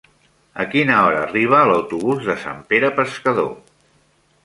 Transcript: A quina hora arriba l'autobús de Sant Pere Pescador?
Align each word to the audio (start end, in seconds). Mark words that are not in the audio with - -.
A 0.63 0.63
quina 0.71 0.95
hora 1.01 1.19
arriba 1.27 1.61
l'autobús 1.73 2.25
de 2.31 2.39
Sant 2.47 2.67
Pere 2.73 2.93
Pescador? 3.01 3.57